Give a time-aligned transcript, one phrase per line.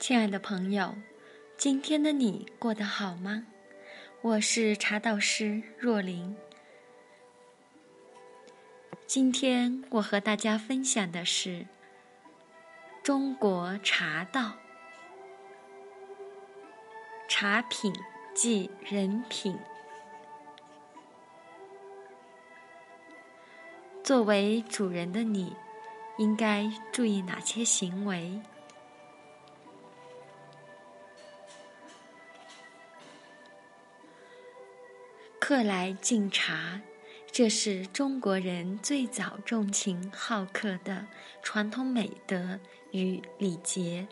[0.00, 0.94] 亲爱的朋友，
[1.58, 3.44] 今天的你过得好吗？
[4.22, 6.34] 我是茶道师若琳。
[9.06, 11.66] 今天我和大家分享的是
[13.02, 14.54] 中国茶道。
[17.28, 17.92] 茶品
[18.34, 19.54] 即人品。
[24.02, 25.54] 作为主人的你，
[26.16, 28.40] 应该注意哪些行为？
[35.50, 36.80] 客来敬茶，
[37.32, 41.08] 这是中国人最早重情好客的
[41.42, 42.60] 传统美德
[42.92, 44.06] 与礼节。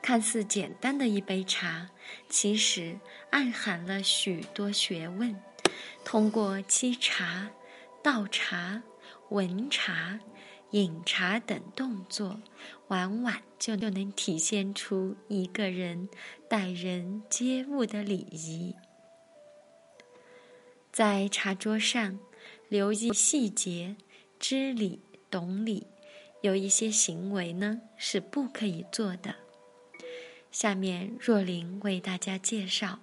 [0.00, 1.90] 看似简单的一杯茶，
[2.30, 2.98] 其实
[3.28, 5.38] 暗含了许多学问。
[6.06, 7.50] 通过沏茶、
[8.02, 8.82] 倒茶、
[9.28, 10.20] 闻茶、
[10.70, 12.40] 饮茶等动作，
[12.88, 16.08] 往往就能体现出一个人
[16.48, 18.74] 待人接物的礼仪。
[21.00, 22.18] 在茶桌上，
[22.68, 23.96] 留意细节、
[24.38, 25.86] 知礼懂礼，
[26.42, 29.34] 有一些行为呢是不可以做的。
[30.52, 32.98] 下面若琳为大家介绍：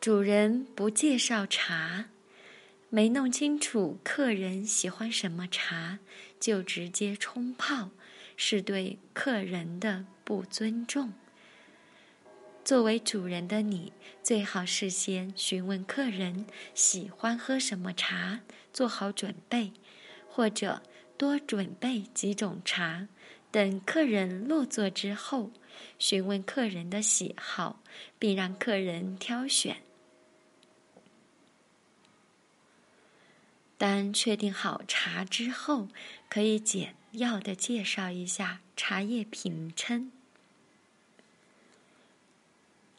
[0.00, 2.06] 主人不介绍茶，
[2.88, 5.98] 没弄清楚客人喜欢什么茶，
[6.40, 7.90] 就直接冲泡。
[8.42, 11.12] 是对客人的不尊重。
[12.64, 18.40] 作为主人的你，最好事先询问客人喜欢喝什么茶，
[18.72, 19.74] 做好准备，
[20.26, 20.80] 或者
[21.18, 23.08] 多准备几种茶。
[23.50, 25.50] 等客人落座之后，
[25.98, 27.82] 询问客人的喜好，
[28.18, 29.82] 并让客人挑选。
[33.76, 35.88] 当确定好茶之后，
[36.30, 36.94] 可以简。
[37.12, 40.12] 要的介绍一下茶叶品称、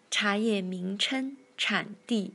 [0.10, 2.34] 茶叶名称、产地、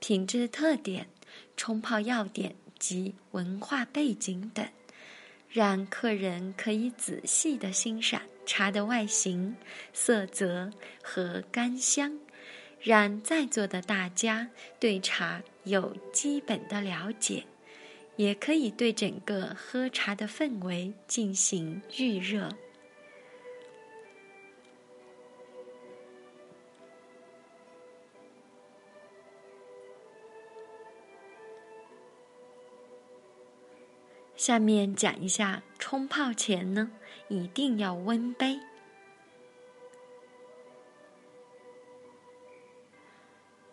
[0.00, 1.08] 品质特点、
[1.56, 4.66] 冲泡要点及文化背景等，
[5.50, 9.56] 让客人可以仔细的欣赏茶的外形、
[9.92, 12.18] 色泽和干香，
[12.80, 14.48] 让在座的大家
[14.80, 17.44] 对茶有基本的了解。
[18.18, 22.48] 也可以对整个喝茶的氛围进行预热。
[34.34, 36.90] 下面讲一下，冲泡前呢，
[37.28, 38.58] 一定要温杯。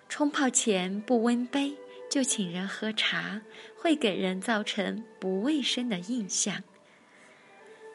[0.07, 1.75] 冲泡前不温杯。
[2.15, 3.41] 就请人喝茶，
[3.75, 6.63] 会给人造成不卫生的印象。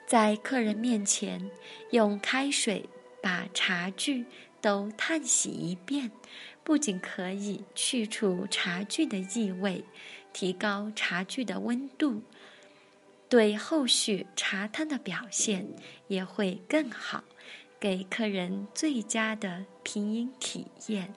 [0.07, 1.51] 在客人面前
[1.93, 2.87] 用开水
[3.23, 4.27] 把茶具
[4.61, 6.11] 都烫洗一遍，
[6.63, 9.83] 不仅可以去除茶具的异味，
[10.35, 12.23] 提高茶具的温度，
[13.27, 15.67] 对后续茶汤的表现
[16.09, 17.25] 也会更好，
[17.81, 21.15] 给客人最佳的品饮体验。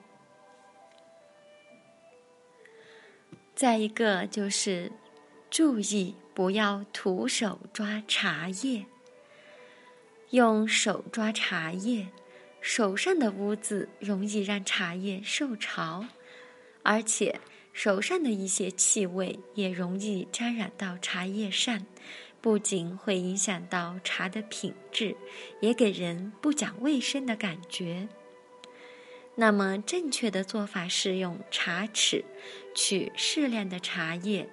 [3.54, 4.90] 再一个就是，
[5.48, 8.86] 注意不要徒手抓茶叶。
[10.30, 12.08] 用手抓茶叶，
[12.60, 16.06] 手上的污渍容易让茶叶受潮，
[16.82, 17.40] 而且
[17.72, 21.86] 手上的一些气味也容易沾染到茶叶上，
[22.40, 25.16] 不仅会影响到茶的品质，
[25.60, 28.08] 也给人不讲卫生的感觉。
[29.36, 32.24] 那么，正确的做法是用茶匙
[32.74, 34.48] 取适量的茶叶。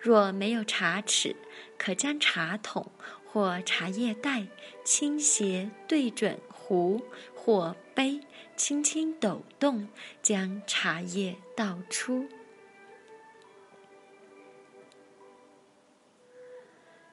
[0.00, 1.36] 若没有茶匙，
[1.78, 2.90] 可将茶桶
[3.24, 4.46] 或茶叶袋
[4.84, 7.02] 倾斜对准壶
[7.34, 8.20] 或杯，
[8.56, 9.88] 轻轻抖动，
[10.22, 12.28] 将茶叶倒出。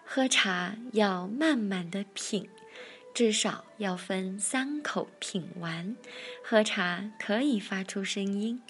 [0.03, 2.49] 喝茶要慢慢的品。
[3.13, 5.95] 至少要分三口品完，
[6.44, 8.62] 喝茶可以发出声音，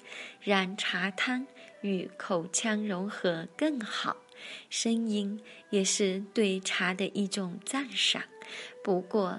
[0.42, 1.46] 让茶汤
[1.80, 4.18] 与口腔融合更好。
[4.68, 8.22] 声音也是对茶的一种赞赏。
[8.82, 9.38] 不过，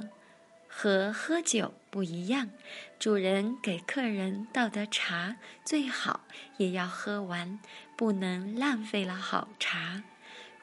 [0.67, 2.49] 和喝酒不一样，
[2.97, 6.21] 主人给客人倒的茶最好
[6.57, 7.59] 也要喝完，
[7.95, 10.01] 不能浪费了好茶。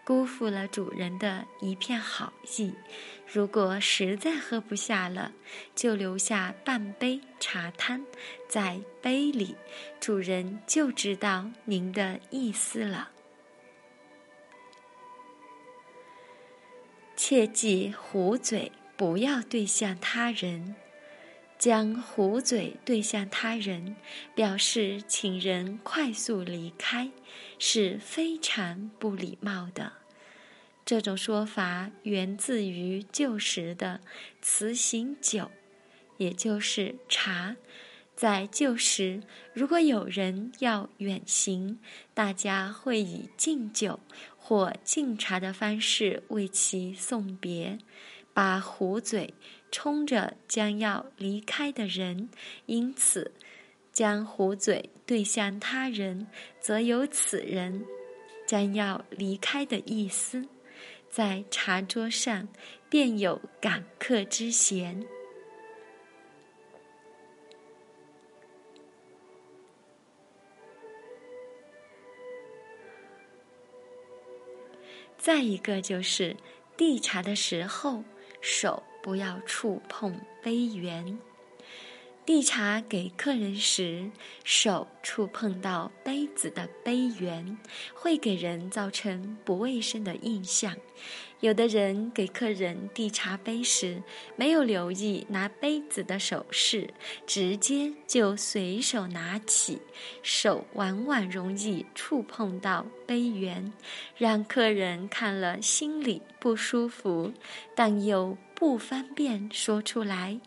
[0.04, 2.74] 辜负了主人的一片好意，
[3.32, 5.32] 如果实在喝不下了，
[5.76, 8.04] 就留下半杯茶汤
[8.48, 9.54] 在杯里，
[10.00, 13.10] 主人就知道您的意思了。
[17.14, 20.74] 切记糊嘴，不要对向他人。
[21.62, 23.94] 将壶嘴对向他人，
[24.34, 27.12] 表示请人快速离开，
[27.56, 29.92] 是非常不礼貌的。
[30.84, 34.00] 这种说法源自于旧时的
[34.40, 35.52] 辞行酒，
[36.16, 37.54] 也就是茶。
[38.16, 39.22] 在旧时，
[39.52, 41.78] 如果有人要远行，
[42.12, 44.00] 大家会以敬酒
[44.36, 47.78] 或敬茶的方式为其送别，
[48.32, 49.34] 把壶嘴。
[49.74, 52.28] 冲着将要离开的人，
[52.66, 53.32] 因此
[53.90, 56.26] 将壶嘴对向他人，
[56.60, 57.82] 则有此人
[58.46, 60.46] 将要离开的意思，
[61.08, 62.46] 在茶桌上
[62.90, 65.02] 便有赶客之嫌。
[75.16, 76.36] 再一个就是
[76.76, 78.04] 递茶的时候，
[78.42, 78.82] 手。
[79.02, 81.18] 不要触碰杯缘。
[82.24, 84.08] 递茶给客人时，
[84.44, 87.58] 手触碰到杯子的杯缘，
[87.92, 90.76] 会给人造成不卫生的印象。
[91.42, 94.00] 有的人给客人递茶杯时，
[94.36, 96.88] 没有留意拿杯子的手势，
[97.26, 99.80] 直接就随手拿起，
[100.22, 103.72] 手往往容易触碰到杯缘，
[104.16, 107.32] 让客人看了心里不舒服，
[107.74, 110.38] 但又不方便说出来。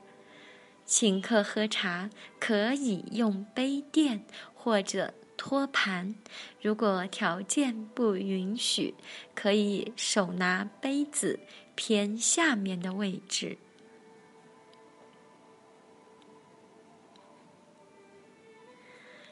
[0.86, 2.10] 请客喝茶
[2.40, 5.14] 可以用杯垫或者
[5.48, 6.16] 托盘，
[6.60, 8.96] 如果条件不允许，
[9.36, 11.40] 可以手拿杯子
[11.76, 13.60] 偏下面的位置。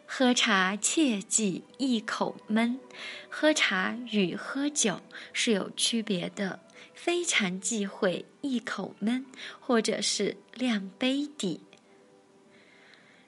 [0.05, 2.79] 喝茶切忌一口闷，
[3.27, 5.01] 喝茶与喝酒
[5.33, 6.59] 是有区别的，
[6.93, 9.25] 非常忌讳一口闷，
[9.59, 11.61] 或者是亮杯底。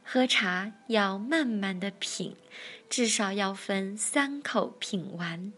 [0.07, 2.35] 喝茶要慢慢的品，
[2.87, 5.51] 至少要分三口品完。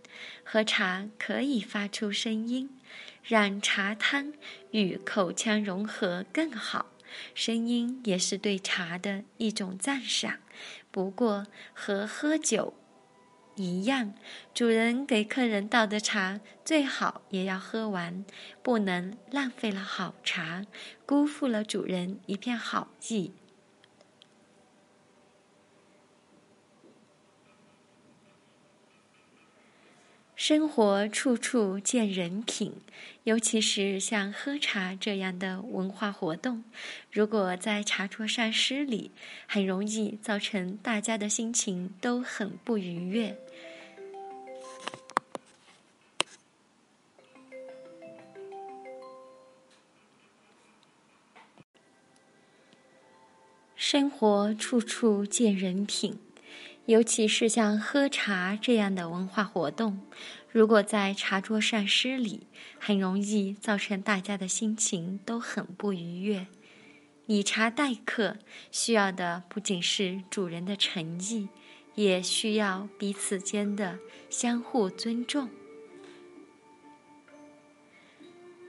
[0.43, 2.69] 喝茶可以发出声音，
[3.21, 4.33] 让茶汤
[4.71, 6.85] 与口腔融合更好。
[7.35, 10.37] 声音也是对茶的一种赞赏。
[10.91, 12.73] 不过和喝酒
[13.55, 14.13] 一样，
[14.53, 18.25] 主人给客人倒的茶最好也要喝完，
[18.63, 20.65] 不能浪费了好茶，
[21.05, 23.33] 辜负了主人一片好意。
[30.37, 32.75] 生活处处见人品，
[33.23, 36.63] 尤其是像喝茶这样的文化活动，
[37.11, 39.09] 如果在茶桌上失礼，
[39.47, 43.35] 很容易造成大家的心情都很不愉悦。
[53.75, 56.26] 生活处处见人品。
[56.87, 59.99] 尤其是像喝茶这样的文化活动，
[60.49, 62.47] 如果在茶桌上失礼，
[62.79, 66.47] 很容易造成大家的心情都很不愉悦。
[67.25, 68.37] 以茶待客，
[68.71, 71.49] 需要的不仅是主人的诚意，
[71.95, 73.99] 也需要彼此间的
[74.29, 75.49] 相互尊重。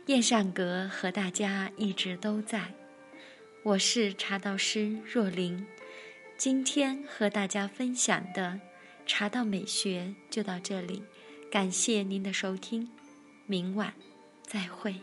[0.06, 2.74] 燕善阁和大家一直都在，
[3.62, 5.64] 我是茶道师若琳。
[6.38, 8.60] 今天和大家分享的
[9.04, 11.02] 茶道美学就到这里，
[11.50, 12.88] 感谢您的收听，
[13.44, 13.92] 明晚
[14.44, 14.94] 再会。